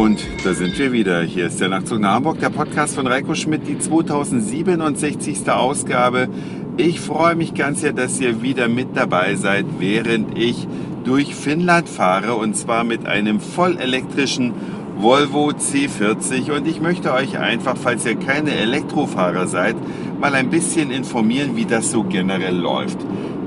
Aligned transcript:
Und 0.00 0.24
da 0.44 0.54
sind 0.54 0.78
wir 0.78 0.92
wieder. 0.92 1.20
Hier 1.20 1.48
ist 1.48 1.60
der 1.60 1.68
Nachtzug 1.68 2.00
nach 2.00 2.14
Hamburg, 2.14 2.40
der 2.40 2.48
Podcast 2.48 2.94
von 2.94 3.06
Reiko 3.06 3.34
Schmidt, 3.34 3.68
die 3.68 3.78
2067. 3.78 5.50
Ausgabe. 5.50 6.30
Ich 6.78 7.00
freue 7.00 7.36
mich 7.36 7.52
ganz 7.52 7.82
sehr, 7.82 7.92
dass 7.92 8.18
ihr 8.18 8.40
wieder 8.40 8.66
mit 8.68 8.96
dabei 8.96 9.34
seid, 9.34 9.66
während 9.78 10.38
ich 10.38 10.66
durch 11.04 11.34
Finnland 11.34 11.86
fahre 11.86 12.36
und 12.36 12.56
zwar 12.56 12.82
mit 12.82 13.04
einem 13.04 13.40
vollelektrischen 13.40 14.54
Volvo 14.96 15.50
C40 15.50 16.50
und 16.50 16.66
ich 16.66 16.80
möchte 16.80 17.12
euch 17.12 17.38
einfach, 17.38 17.76
falls 17.76 18.06
ihr 18.06 18.16
keine 18.16 18.52
Elektrofahrer 18.52 19.46
seid, 19.48 19.76
mal 20.18 20.34
ein 20.34 20.48
bisschen 20.48 20.90
informieren, 20.90 21.56
wie 21.56 21.66
das 21.66 21.90
so 21.90 22.04
generell 22.04 22.56
läuft. 22.56 22.96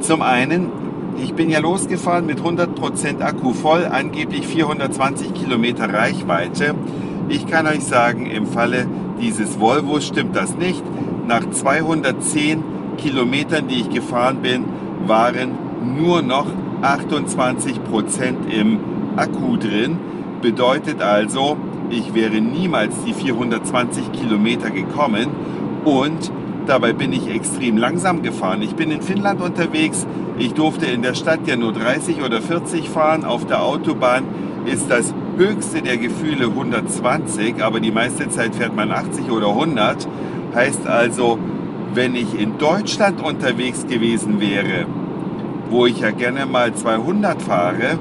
Zum 0.01 0.21
einen 0.21 0.67
ich 1.21 1.33
bin 1.33 1.49
ja 1.49 1.59
losgefahren 1.59 2.25
mit 2.25 2.39
100% 2.39 3.21
Akku 3.21 3.53
voll, 3.53 3.85
angeblich 3.85 4.47
420 4.47 5.33
Kilometer 5.33 5.93
Reichweite. 5.93 6.75
Ich 7.29 7.47
kann 7.47 7.67
euch 7.67 7.83
sagen, 7.83 8.25
im 8.25 8.45
Falle 8.45 8.87
dieses 9.21 9.59
Volvo 9.59 9.99
stimmt 9.99 10.35
das 10.35 10.55
nicht. 10.55 10.83
Nach 11.27 11.49
210 11.49 12.63
Kilometern, 12.97 13.67
die 13.67 13.81
ich 13.81 13.89
gefahren 13.89 14.41
bin, 14.41 14.65
waren 15.05 15.51
nur 15.97 16.21
noch 16.21 16.47
28% 16.81 18.49
im 18.49 18.79
Akku 19.15 19.57
drin. 19.57 19.97
Bedeutet 20.41 21.01
also, 21.01 21.57
ich 21.89 22.13
wäre 22.13 22.41
niemals 22.41 23.03
die 23.05 23.13
420 23.13 24.11
Kilometer 24.11 24.69
gekommen 24.69 25.27
und 25.85 26.31
Dabei 26.65 26.93
bin 26.93 27.11
ich 27.11 27.29
extrem 27.29 27.77
langsam 27.77 28.21
gefahren. 28.21 28.61
Ich 28.61 28.75
bin 28.75 28.89
in 28.89 29.01
Finnland 29.01 29.41
unterwegs. 29.41 30.07
Ich 30.39 30.53
durfte 30.53 30.85
in 30.85 31.01
der 31.01 31.13
Stadt 31.13 31.41
ja 31.45 31.57
nur 31.57 31.73
30 31.73 32.23
oder 32.23 32.41
40 32.41 32.89
fahren. 32.89 33.25
Auf 33.25 33.45
der 33.45 33.61
Autobahn 33.61 34.23
ist 34.65 34.89
das 34.89 35.13
höchste 35.37 35.81
der 35.81 35.97
Gefühle 35.97 36.45
120, 36.45 37.61
aber 37.61 37.81
die 37.81 37.91
meiste 37.91 38.29
Zeit 38.29 38.55
fährt 38.55 38.75
man 38.75 38.91
80 38.91 39.29
oder 39.29 39.49
100. 39.49 40.07
Heißt 40.55 40.87
also, 40.87 41.37
wenn 41.93 42.15
ich 42.15 42.39
in 42.39 42.57
Deutschland 42.57 43.21
unterwegs 43.21 43.85
gewesen 43.85 44.39
wäre, 44.39 44.85
wo 45.69 45.85
ich 45.85 45.99
ja 45.99 46.11
gerne 46.11 46.45
mal 46.45 46.73
200 46.73 47.41
fahre, 47.41 47.99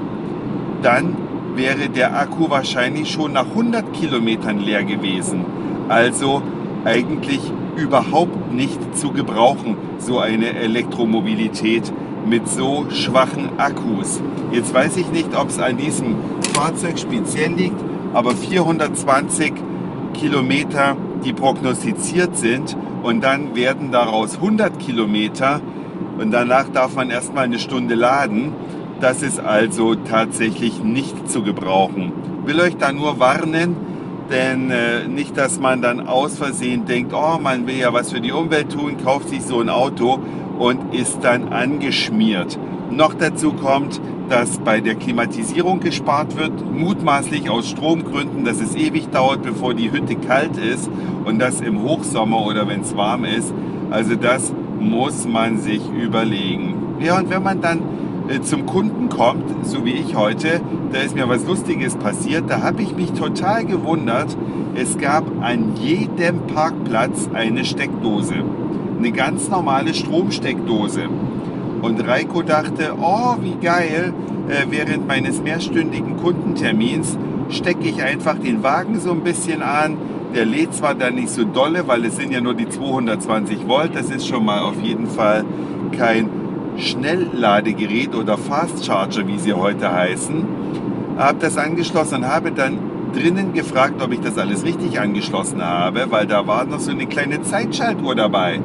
dann 0.81 1.15
wäre 1.55 1.89
der 1.89 2.17
Akku 2.17 2.49
wahrscheinlich 2.49 3.11
schon 3.11 3.33
nach 3.33 3.47
100 3.47 3.93
Kilometern 3.93 4.59
leer 4.59 4.83
gewesen. 4.83 5.45
Also 5.89 6.41
eigentlich 6.85 7.51
überhaupt 7.75 8.53
nicht 8.53 8.97
zu 8.97 9.11
gebrauchen, 9.11 9.77
so 9.97 10.19
eine 10.19 10.53
Elektromobilität 10.53 11.91
mit 12.25 12.47
so 12.47 12.85
schwachen 12.89 13.59
Akkus. 13.59 14.21
Jetzt 14.51 14.73
weiß 14.73 14.97
ich 14.97 15.11
nicht, 15.11 15.35
ob 15.35 15.49
es 15.49 15.59
an 15.59 15.77
diesem 15.77 16.15
Fahrzeug 16.53 16.97
speziell 16.97 17.53
liegt, 17.53 17.79
aber 18.13 18.31
420 18.31 19.53
Kilometer, 20.13 20.95
die 21.25 21.33
prognostiziert 21.33 22.37
sind 22.37 22.77
und 23.01 23.23
dann 23.23 23.55
werden 23.55 23.91
daraus 23.91 24.35
100 24.35 24.79
Kilometer 24.79 25.61
und 26.17 26.31
danach 26.31 26.69
darf 26.69 26.95
man 26.95 27.09
erstmal 27.09 27.45
eine 27.45 27.59
Stunde 27.59 27.95
laden. 27.95 28.53
Das 29.01 29.21
ist 29.21 29.39
also 29.39 29.95
tatsächlich 29.95 30.83
nicht 30.83 31.29
zu 31.29 31.43
gebrauchen. 31.43 32.13
Will 32.45 32.59
euch 32.61 32.77
da 32.77 32.91
nur 32.91 33.19
warnen, 33.19 33.75
denn 34.29 34.71
äh, 34.71 35.07
nicht, 35.07 35.37
dass 35.37 35.59
man 35.59 35.81
dann 35.81 36.07
aus 36.07 36.37
Versehen 36.37 36.85
denkt, 36.85 37.13
oh, 37.13 37.37
man 37.39 37.67
will 37.67 37.77
ja 37.77 37.93
was 37.93 38.11
für 38.11 38.21
die 38.21 38.31
Umwelt 38.31 38.71
tun, 38.71 38.97
kauft 39.03 39.29
sich 39.29 39.43
so 39.43 39.59
ein 39.59 39.69
Auto 39.69 40.19
und 40.57 40.93
ist 40.93 41.19
dann 41.21 41.49
angeschmiert. 41.49 42.57
Noch 42.91 43.13
dazu 43.13 43.53
kommt, 43.53 43.99
dass 44.29 44.59
bei 44.59 44.79
der 44.79 44.95
Klimatisierung 44.95 45.79
gespart 45.79 46.37
wird, 46.37 46.51
mutmaßlich 46.71 47.49
aus 47.49 47.69
Stromgründen, 47.69 48.45
dass 48.45 48.61
es 48.61 48.75
ewig 48.75 49.09
dauert, 49.09 49.43
bevor 49.43 49.73
die 49.73 49.91
Hütte 49.91 50.15
kalt 50.15 50.57
ist 50.57 50.89
und 51.25 51.39
das 51.39 51.61
im 51.61 51.81
Hochsommer 51.81 52.45
oder 52.45 52.67
wenn 52.67 52.81
es 52.81 52.95
warm 52.95 53.25
ist. 53.25 53.53
Also 53.91 54.15
das 54.15 54.53
muss 54.79 55.27
man 55.27 55.59
sich 55.59 55.81
überlegen. 55.89 56.75
Ja, 56.99 57.17
und 57.17 57.29
wenn 57.29 57.43
man 57.43 57.61
dann 57.61 57.79
zum 58.43 58.65
Kunden 58.65 59.09
kommt, 59.09 59.65
so 59.65 59.85
wie 59.85 59.93
ich 59.93 60.15
heute, 60.15 60.61
da 60.91 60.99
ist 60.99 61.15
mir 61.15 61.27
was 61.27 61.45
Lustiges 61.45 61.95
passiert. 61.95 62.45
Da 62.49 62.61
habe 62.61 62.81
ich 62.81 62.95
mich 62.95 63.11
total 63.13 63.65
gewundert. 63.65 64.35
Es 64.75 64.97
gab 64.97 65.25
an 65.41 65.75
jedem 65.75 66.47
Parkplatz 66.47 67.29
eine 67.33 67.65
Steckdose. 67.65 68.35
Eine 68.97 69.11
ganz 69.11 69.49
normale 69.49 69.93
Stromsteckdose. 69.93 71.09
Und 71.81 72.07
Reiko 72.07 72.43
dachte, 72.43 72.93
oh, 73.01 73.35
wie 73.41 73.55
geil, 73.61 74.13
äh, 74.47 74.65
während 74.69 75.07
meines 75.07 75.41
mehrstündigen 75.41 76.17
Kundentermins 76.17 77.17
stecke 77.49 77.87
ich 77.89 78.01
einfach 78.01 78.37
den 78.37 78.63
Wagen 78.63 78.99
so 78.99 79.11
ein 79.11 79.21
bisschen 79.21 79.61
an. 79.61 79.97
Der 80.33 80.45
lädt 80.45 80.73
zwar 80.73 80.95
dann 80.95 81.15
nicht 81.15 81.29
so 81.29 81.43
dolle, 81.43 81.87
weil 81.87 82.05
es 82.05 82.15
sind 82.15 82.31
ja 82.31 82.41
nur 82.41 82.53
die 82.53 82.69
220 82.69 83.67
Volt. 83.67 83.95
Das 83.95 84.09
ist 84.09 84.27
schon 84.27 84.45
mal 84.45 84.61
auf 84.61 84.81
jeden 84.81 85.07
Fall 85.07 85.43
kein 85.91 86.42
Schnellladegerät 86.77 88.15
oder 88.15 88.37
Fast 88.37 88.85
Charger, 88.85 89.27
wie 89.27 89.37
sie 89.37 89.53
heute 89.53 89.91
heißen. 89.91 90.45
Habe 91.17 91.39
das 91.39 91.57
angeschlossen 91.57 92.15
und 92.23 92.27
habe 92.27 92.51
dann 92.51 92.77
drinnen 93.13 93.53
gefragt, 93.53 94.01
ob 94.01 94.11
ich 94.11 94.19
das 94.19 94.37
alles 94.37 94.65
richtig 94.65 94.99
angeschlossen 94.99 95.63
habe, 95.63 96.07
weil 96.09 96.25
da 96.25 96.47
war 96.47 96.65
noch 96.65 96.79
so 96.79 96.91
eine 96.91 97.05
kleine 97.05 97.41
Zeitschaltuhr 97.43 98.15
dabei. 98.15 98.59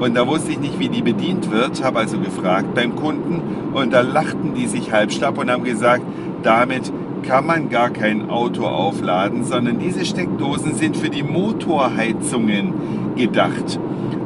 Und 0.00 0.16
da 0.16 0.26
wusste 0.26 0.50
ich 0.50 0.58
nicht, 0.58 0.80
wie 0.80 0.88
die 0.88 1.02
bedient 1.02 1.52
wird, 1.52 1.84
habe 1.84 2.00
also 2.00 2.18
gefragt 2.18 2.74
beim 2.74 2.96
Kunden 2.96 3.40
und 3.72 3.92
da 3.92 4.00
lachten 4.00 4.54
die 4.54 4.66
sich 4.66 4.90
halbstab 4.90 5.38
und 5.38 5.50
haben 5.50 5.62
gesagt, 5.62 6.02
damit 6.42 6.92
kann 7.22 7.46
man 7.46 7.68
gar 7.68 7.90
kein 7.90 8.28
Auto 8.28 8.66
aufladen, 8.66 9.44
sondern 9.44 9.78
diese 9.78 10.04
Steckdosen 10.04 10.74
sind 10.74 10.96
für 10.96 11.08
die 11.08 11.22
Motorheizungen 11.22 12.74
gedacht. 13.14 13.78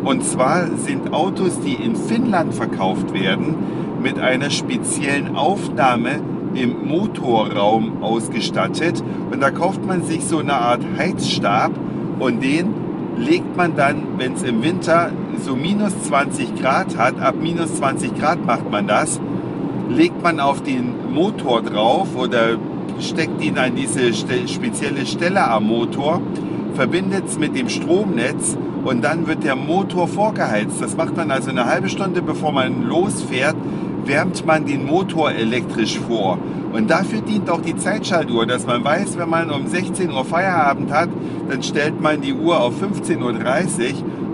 Und 0.07 0.23
zwar 0.23 0.69
sind 0.77 1.13
Autos, 1.13 1.59
die 1.59 1.75
in 1.75 1.97
Finnland 1.97 2.55
verkauft 2.55 3.13
werden, 3.13 3.57
mit 4.01 4.21
einer 4.21 4.51
speziellen 4.51 5.35
Aufnahme 5.35 6.21
im 6.55 6.87
Motorraum 6.87 8.05
ausgestattet. 8.05 9.03
Und 9.33 9.41
da 9.41 9.51
kauft 9.51 9.85
man 9.85 10.05
sich 10.05 10.25
so 10.25 10.39
eine 10.39 10.55
Art 10.55 10.83
Heizstab 10.97 11.73
und 12.21 12.41
den 12.41 12.73
legt 13.17 13.57
man 13.57 13.75
dann, 13.75 14.03
wenn 14.17 14.35
es 14.35 14.45
im 14.45 14.63
Winter 14.63 15.11
so 15.45 15.57
minus 15.57 16.01
20 16.05 16.55
Grad 16.55 16.97
hat, 16.97 17.21
ab 17.21 17.35
minus 17.43 17.75
20 17.75 18.15
Grad 18.17 18.47
macht 18.47 18.71
man 18.71 18.87
das, 18.87 19.21
legt 19.89 20.23
man 20.23 20.39
auf 20.39 20.63
den 20.63 21.13
Motor 21.13 21.63
drauf 21.63 22.15
oder 22.17 22.59
steckt 23.01 23.43
ihn 23.43 23.59
an 23.59 23.75
diese 23.75 24.15
spezielle 24.15 25.05
Stelle 25.05 25.51
am 25.51 25.65
Motor, 25.65 26.21
verbindet 26.75 27.25
es 27.27 27.41
mit 27.41 27.57
dem 27.57 27.69
Stromnetz 27.69 28.57
und 28.87 29.03
dann 29.03 29.27
wird 29.27 29.43
der 29.43 29.57
Motor 29.57 30.07
vorgeheizt. 30.07 30.81
Das 30.81 30.97
macht 30.97 31.17
man 31.17 31.33
also 31.33 31.51
eine 31.51 31.67
halbe 31.67 31.89
Stunde, 31.89 32.23
bevor 32.23 32.53
man 32.53 32.85
losfährt, 32.85 33.57
wärmt 34.05 34.47
man 34.47 34.65
den 34.65 34.87
Motor 34.87 35.33
elektrisch 35.33 35.99
vor. 35.99 36.39
Und 36.73 36.89
dafür 36.89 37.21
dient 37.21 37.51
auch 37.51 37.61
die 37.61 37.77
Zeitschaltuhr, 37.77 38.47
dass 38.47 38.65
man 38.65 38.85
weiß, 38.85 39.19
wenn 39.19 39.29
man 39.29 39.51
um 39.51 39.67
16 39.67 40.13
Uhr 40.13 40.25
Feierabend 40.25 40.93
hat, 40.93 41.09
dann 41.49 41.65
stellt 41.65 42.01
man 42.01 42.21
die 42.21 42.33
Uhr 42.33 42.61
auf 42.61 42.81
15.30 42.81 43.19
Uhr 43.19 43.35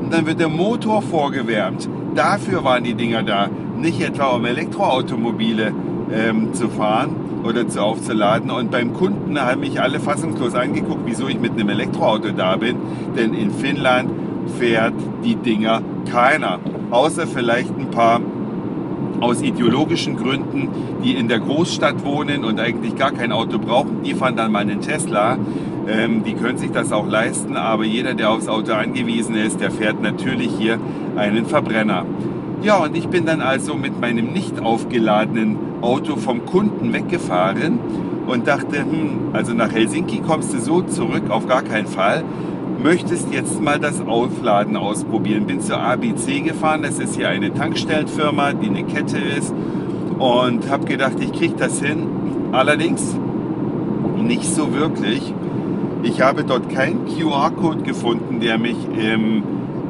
und 0.03 0.12
dann 0.12 0.27
wird 0.27 0.39
der 0.39 0.51
Motor 0.51 1.01
vorgewärmt. 1.01 1.89
Dafür 2.15 2.62
waren 2.62 2.85
die 2.85 2.95
Dinger 2.95 3.23
da, 3.23 3.49
nicht 3.79 4.03
etwa 4.03 4.27
um 4.27 4.45
Elektroautomobile 4.45 5.73
ähm, 6.12 6.53
zu 6.53 6.69
fahren 6.69 7.17
oder 7.43 7.69
zu 7.69 7.81
aufzuladen. 7.81 8.51
Und 8.51 8.71
beim 8.71 8.93
Kunden 8.93 9.41
haben 9.41 9.61
mich 9.61 9.81
alle 9.81 9.99
fassungslos 9.99 10.55
angeguckt, 10.55 11.03
wieso 11.07 11.27
ich 11.27 11.41
mit 11.41 11.53
einem 11.53 11.71
Elektroauto 11.71 12.33
da 12.33 12.57
bin. 12.57 12.77
Denn 13.17 13.33
in 13.33 13.51
Finnland 13.51 14.11
fährt 14.59 14.95
die 15.25 15.37
Dinger 15.37 15.83
keiner. 16.11 16.59
Außer 16.91 17.27
vielleicht 17.27 17.77
ein 17.79 17.91
paar 17.91 18.21
aus 19.21 19.41
ideologischen 19.41 20.17
Gründen, 20.17 20.69
die 21.05 21.12
in 21.12 21.29
der 21.29 21.39
Großstadt 21.39 22.05
wohnen 22.05 22.44
und 22.44 22.59
eigentlich 22.59 22.97
gar 22.97 23.12
kein 23.12 23.33
Auto 23.33 23.59
brauchen, 23.59 24.03
die 24.05 24.15
fahren 24.15 24.37
dann 24.37 24.50
mal 24.50 24.61
einen 24.61 24.81
Tesla. 24.81 25.39
Ähm, 25.89 26.23
die 26.25 26.35
können 26.35 26.59
sich 26.59 26.71
das 26.71 26.93
auch 26.93 27.09
leisten, 27.09 27.56
aber 27.56 27.85
jeder, 27.85 28.15
der 28.15 28.31
aufs 28.31 28.49
Auto 28.49 28.73
angewiesen 28.73 29.35
ist, 29.35 29.61
der 29.61 29.71
fährt 29.71 30.00
natürlich 30.00 30.50
hier 30.59 30.79
einen 31.17 31.47
Verbrenner. 31.47 32.05
Ja, 32.62 32.77
und 32.77 32.97
ich 32.97 33.09
bin 33.09 33.27
dann 33.27 33.41
also 33.41 33.75
mit 33.75 34.00
meinem 34.00 34.33
nicht 34.33 34.61
aufgeladenen 34.61 35.56
Auto 35.81 36.17
vom 36.17 36.47
Kunden 36.47 36.93
weggefahren 36.93 37.81
und 38.29 38.47
dachte, 38.47 38.79
hm, 38.79 39.31
also 39.33 39.53
nach 39.53 39.73
Helsinki 39.73 40.21
kommst 40.21 40.55
du 40.55 40.61
so 40.61 40.83
zurück, 40.83 41.31
auf 41.31 41.49
gar 41.49 41.62
keinen 41.62 41.88
Fall 41.88 42.23
möchtest 42.83 43.33
jetzt 43.33 43.61
mal 43.61 43.79
das 43.79 44.01
Aufladen 44.01 44.77
ausprobieren. 44.77 45.47
Bin 45.47 45.61
zur 45.61 45.81
ABC 45.81 46.41
gefahren, 46.41 46.83
das 46.83 46.99
ist 46.99 47.17
hier 47.17 47.29
eine 47.29 47.53
Tankstellenfirma, 47.53 48.53
die 48.53 48.69
eine 48.69 48.85
Kette 48.85 49.19
ist 49.19 49.53
und 50.19 50.71
habe 50.71 50.85
gedacht, 50.85 51.15
ich 51.21 51.33
kriege 51.33 51.55
das 51.57 51.81
hin. 51.81 52.07
Allerdings 52.53 53.17
nicht 54.19 54.45
so 54.45 54.73
wirklich. 54.73 55.35
Ich 56.03 56.21
habe 56.21 56.45
dort 56.45 56.69
keinen 56.69 57.07
QR-Code 57.07 57.83
gefunden, 57.83 58.41
der 58.41 58.59
mich 58.59 58.77
im 58.97 59.43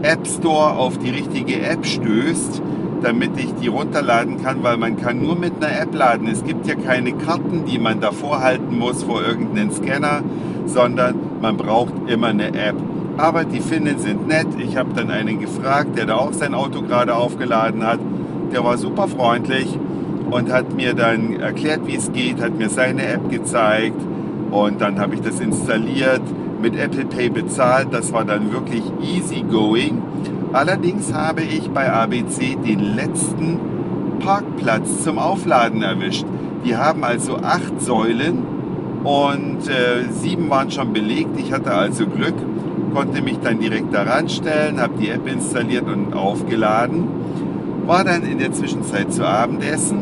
App 0.02 0.26
Store 0.26 0.76
auf 0.76 0.99
die 0.99 1.11
richtige 1.11 1.61
App 1.62 1.87
stößt, 1.87 2.62
damit 3.02 3.31
ich 3.37 3.55
die 3.55 3.69
runterladen 3.69 4.43
kann, 4.43 4.62
weil 4.62 4.76
man 4.76 4.96
kann 4.96 5.23
nur 5.23 5.37
mit 5.37 5.62
einer 5.62 5.81
App 5.81 5.94
laden. 5.94 6.29
Es 6.29 6.44
gibt 6.44 6.67
ja 6.67 6.75
keine 6.75 7.12
Karten, 7.12 7.64
die 7.67 7.79
man 7.79 8.00
davor 8.00 8.40
halten 8.40 8.79
muss 8.79 9.02
vor 9.02 9.23
irgendeinen 9.23 9.70
Scanner, 9.70 10.23
sondern 10.66 11.14
man 11.40 11.56
braucht 11.56 11.94
immer 12.06 12.28
eine 12.28 12.48
App. 12.48 12.76
Aber 13.16 13.44
die 13.44 13.60
Finnen 13.60 13.98
sind 13.98 14.26
nett. 14.26 14.46
Ich 14.58 14.76
habe 14.76 14.90
dann 14.94 15.10
einen 15.10 15.38
gefragt, 15.38 15.98
der 15.98 16.06
da 16.06 16.16
auch 16.16 16.32
sein 16.32 16.54
Auto 16.54 16.82
gerade 16.82 17.14
aufgeladen 17.14 17.86
hat. 17.86 18.00
Der 18.52 18.64
war 18.64 18.78
super 18.78 19.08
freundlich 19.08 19.78
und 20.30 20.50
hat 20.50 20.74
mir 20.74 20.94
dann 20.94 21.40
erklärt, 21.40 21.86
wie 21.86 21.96
es 21.96 22.12
geht, 22.12 22.40
hat 22.40 22.56
mir 22.58 22.70
seine 22.70 23.06
App 23.06 23.28
gezeigt 23.30 24.00
und 24.50 24.80
dann 24.80 24.98
habe 24.98 25.14
ich 25.14 25.20
das 25.20 25.40
installiert, 25.40 26.22
mit 26.60 26.76
Apple 26.76 27.06
Pay 27.06 27.30
bezahlt. 27.30 27.88
Das 27.90 28.12
war 28.12 28.24
dann 28.24 28.52
wirklich 28.52 28.82
easy 29.02 29.42
going. 29.42 30.00
Allerdings 30.52 31.12
habe 31.12 31.42
ich 31.42 31.70
bei 31.70 31.90
ABC 31.90 32.56
den 32.56 32.94
letzten 32.94 33.58
Parkplatz 34.20 35.02
zum 35.02 35.18
Aufladen 35.18 35.82
erwischt. 35.82 36.26
Die 36.64 36.76
haben 36.76 37.02
also 37.02 37.38
acht 37.38 37.80
Säulen 37.80 38.38
und 39.04 39.69
äh, 39.69 40.10
sieben 40.10 40.49
waren 40.50 40.70
schon 40.70 40.93
belegt. 40.93 41.38
Ich 41.38 41.52
hatte 41.52 41.72
also 41.72 42.06
Glück, 42.06 42.34
konnte 42.94 43.22
mich 43.22 43.38
dann 43.38 43.58
direkt 43.58 43.93
daran 43.94 44.28
stellen, 44.28 44.81
habe 44.81 44.94
die 44.99 45.08
App 45.08 45.26
installiert 45.26 45.87
und 45.87 46.14
aufgeladen. 46.14 47.08
War 47.87 48.04
dann 48.04 48.22
in 48.22 48.38
der 48.38 48.52
Zwischenzeit 48.52 49.12
zu 49.12 49.26
Abendessen 49.26 49.99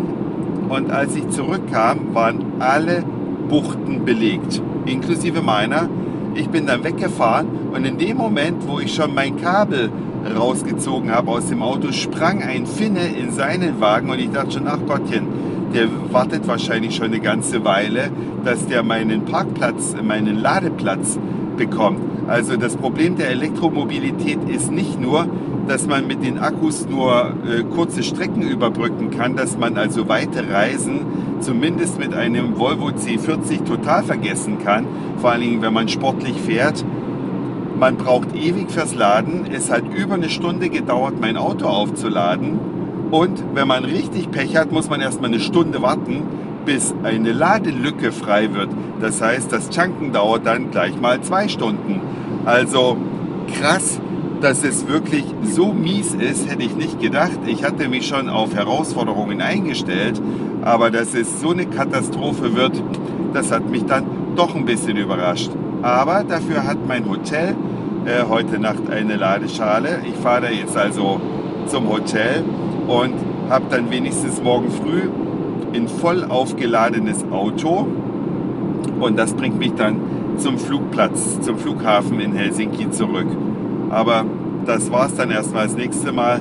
und 0.68 0.90
als 0.90 1.16
ich 1.16 1.28
zurückkam, 1.30 2.14
waren 2.14 2.44
alle 2.60 3.02
Buchten 3.48 4.04
belegt, 4.04 4.62
inklusive 4.86 5.42
meiner. 5.42 5.88
Ich 6.34 6.48
bin 6.48 6.66
dann 6.66 6.84
weggefahren 6.84 7.48
und 7.72 7.84
in 7.84 7.98
dem 7.98 8.16
Moment, 8.16 8.68
wo 8.68 8.78
ich 8.78 8.94
schon 8.94 9.14
mein 9.14 9.36
Kabel 9.36 9.90
rausgezogen 10.36 11.10
habe 11.10 11.30
aus 11.30 11.46
dem 11.46 11.62
Auto, 11.62 11.90
sprang 11.90 12.42
ein 12.42 12.66
Finne 12.66 13.08
in 13.08 13.32
seinen 13.32 13.80
Wagen 13.80 14.10
und 14.10 14.20
ich 14.20 14.30
dachte 14.30 14.52
schon, 14.52 14.68
ach 14.68 14.78
Gottchen, 14.86 15.26
der 15.74 15.88
wartet 16.12 16.46
wahrscheinlich 16.46 16.96
schon 16.96 17.06
eine 17.06 17.20
ganze 17.20 17.64
Weile, 17.64 18.10
dass 18.44 18.66
der 18.66 18.82
meinen 18.82 19.24
Parkplatz, 19.24 19.94
meinen 20.02 20.36
Ladeplatz 20.36 21.18
bekommt. 21.56 22.00
Also 22.26 22.56
das 22.56 22.76
Problem 22.76 23.16
der 23.16 23.30
Elektromobilität 23.30 24.38
ist 24.48 24.70
nicht 24.70 25.00
nur, 25.00 25.26
dass 25.68 25.86
man 25.86 26.06
mit 26.06 26.24
den 26.24 26.38
Akkus 26.38 26.88
nur 26.88 27.34
äh, 27.46 27.62
kurze 27.62 28.02
Strecken 28.02 28.42
überbrücken 28.42 29.10
kann, 29.10 29.36
dass 29.36 29.58
man 29.58 29.76
also 29.76 30.08
weite 30.08 30.48
Reisen 30.50 31.00
zumindest 31.40 31.98
mit 31.98 32.14
einem 32.14 32.58
Volvo 32.58 32.88
C40 32.88 33.64
total 33.64 34.02
vergessen 34.02 34.58
kann, 34.58 34.86
vor 35.18 35.30
allen 35.32 35.42
Dingen 35.42 35.62
wenn 35.62 35.72
man 35.72 35.88
sportlich 35.88 36.36
fährt. 36.40 36.84
Man 37.78 37.96
braucht 37.96 38.34
ewig 38.34 38.70
fürs 38.70 38.94
Laden. 38.94 39.46
Es 39.50 39.70
hat 39.70 39.84
über 39.94 40.14
eine 40.14 40.28
Stunde 40.28 40.68
gedauert, 40.68 41.14
mein 41.20 41.36
Auto 41.36 41.66
aufzuladen. 41.66 42.58
Und 43.10 43.42
wenn 43.54 43.66
man 43.66 43.84
richtig 43.84 44.30
Pech 44.30 44.56
hat, 44.56 44.70
muss 44.70 44.88
man 44.88 45.00
erstmal 45.00 45.30
eine 45.30 45.40
Stunde 45.40 45.82
warten, 45.82 46.22
bis 46.64 46.94
eine 47.02 47.32
Ladelücke 47.32 48.12
frei 48.12 48.54
wird. 48.54 48.70
Das 49.00 49.20
heißt, 49.20 49.50
das 49.52 49.70
Tanken 49.70 50.12
dauert 50.12 50.46
dann 50.46 50.70
gleich 50.70 51.00
mal 51.00 51.20
zwei 51.22 51.48
Stunden. 51.48 52.00
Also 52.44 52.96
krass, 53.58 54.00
dass 54.40 54.64
es 54.64 54.86
wirklich 54.88 55.24
so 55.42 55.72
mies 55.72 56.14
ist, 56.14 56.48
hätte 56.50 56.62
ich 56.62 56.76
nicht 56.76 57.00
gedacht. 57.00 57.38
Ich 57.46 57.64
hatte 57.64 57.88
mich 57.88 58.06
schon 58.06 58.28
auf 58.28 58.54
Herausforderungen 58.54 59.40
eingestellt, 59.40 60.20
aber 60.62 60.90
dass 60.90 61.14
es 61.14 61.40
so 61.40 61.50
eine 61.50 61.66
Katastrophe 61.66 62.54
wird, 62.54 62.82
das 63.32 63.50
hat 63.50 63.68
mich 63.68 63.84
dann 63.84 64.04
doch 64.36 64.54
ein 64.54 64.64
bisschen 64.64 64.96
überrascht. 64.96 65.50
Aber 65.82 66.24
dafür 66.24 66.64
hat 66.64 66.78
mein 66.86 67.08
Hotel 67.08 67.56
äh, 68.04 68.24
heute 68.28 68.58
Nacht 68.58 68.90
eine 68.90 69.16
Ladeschale. 69.16 70.00
Ich 70.06 70.14
fahre 70.14 70.52
jetzt 70.52 70.76
also 70.76 71.20
zum 71.66 71.88
Hotel 71.88 72.44
und 72.86 73.14
habe 73.48 73.64
dann 73.70 73.90
wenigstens 73.90 74.42
morgen 74.42 74.70
früh 74.70 75.08
ein 75.74 75.88
voll 75.88 76.24
aufgeladenes 76.24 77.24
Auto 77.30 77.86
und 79.00 79.18
das 79.18 79.34
bringt 79.34 79.58
mich 79.58 79.74
dann 79.74 79.96
zum 80.36 80.58
Flugplatz, 80.58 81.40
zum 81.40 81.58
Flughafen 81.58 82.20
in 82.20 82.32
Helsinki 82.34 82.90
zurück. 82.90 83.28
Aber 83.90 84.24
das 84.66 84.90
war 84.90 85.06
es 85.06 85.14
dann 85.14 85.30
erstmal 85.30 85.66
das 85.66 85.76
nächste 85.76 86.12
Mal, 86.12 86.40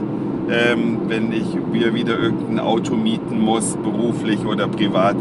ähm, 0.50 1.00
wenn 1.08 1.32
ich 1.32 1.58
mir 1.72 1.94
wieder 1.94 2.18
irgendein 2.18 2.60
Auto 2.60 2.96
mieten 2.96 3.40
muss, 3.40 3.78
beruflich 3.78 4.46
oder 4.46 4.68
privat, 4.68 5.16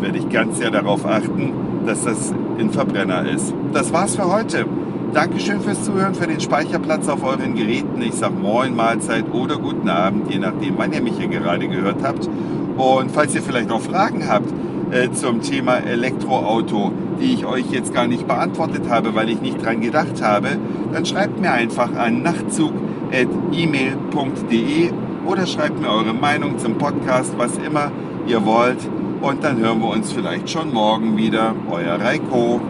werde 0.00 0.18
ich 0.18 0.28
ganz 0.28 0.58
sehr 0.58 0.70
darauf 0.70 1.06
achten, 1.06 1.52
dass 1.86 2.04
das 2.04 2.34
ein 2.58 2.70
Verbrenner 2.70 3.28
ist. 3.28 3.54
Das 3.72 3.92
war's 3.92 4.16
für 4.16 4.30
heute. 4.30 4.66
Dankeschön 5.12 5.60
fürs 5.60 5.84
Zuhören, 5.84 6.14
für 6.14 6.26
den 6.26 6.40
Speicherplatz 6.40 7.06
auf 7.06 7.22
euren 7.22 7.54
Geräten. 7.54 8.00
Ich 8.00 8.14
sage 8.14 8.32
Moin, 8.32 8.74
Mahlzeit 8.74 9.26
oder 9.30 9.58
guten 9.58 9.90
Abend, 9.90 10.32
je 10.32 10.38
nachdem, 10.38 10.78
wann 10.78 10.94
ihr 10.94 11.02
mich 11.02 11.18
hier 11.18 11.28
gerade 11.28 11.68
gehört 11.68 12.02
habt. 12.02 12.30
Und 12.78 13.10
falls 13.10 13.34
ihr 13.34 13.42
vielleicht 13.42 13.68
noch 13.68 13.82
Fragen 13.82 14.26
habt 14.26 14.48
äh, 14.90 15.10
zum 15.12 15.42
Thema 15.42 15.76
Elektroauto, 15.76 16.92
die 17.20 17.34
ich 17.34 17.44
euch 17.44 17.70
jetzt 17.70 17.92
gar 17.92 18.06
nicht 18.06 18.26
beantwortet 18.26 18.88
habe, 18.88 19.14
weil 19.14 19.28
ich 19.28 19.42
nicht 19.42 19.62
dran 19.62 19.82
gedacht 19.82 20.22
habe, 20.22 20.56
dann 20.94 21.04
schreibt 21.04 21.38
mir 21.38 21.52
einfach 21.52 21.94
an 21.94 22.22
nachtzug.email.de 22.22 24.92
oder 25.26 25.46
schreibt 25.46 25.78
mir 25.78 25.90
eure 25.90 26.14
Meinung 26.14 26.58
zum 26.58 26.78
Podcast, 26.78 27.34
was 27.36 27.58
immer 27.58 27.92
ihr 28.26 28.46
wollt. 28.46 28.78
Und 29.20 29.44
dann 29.44 29.58
hören 29.58 29.82
wir 29.82 29.90
uns 29.90 30.10
vielleicht 30.10 30.48
schon 30.48 30.72
morgen 30.72 31.18
wieder. 31.18 31.54
Euer 31.70 32.00
Reiko. 32.00 32.62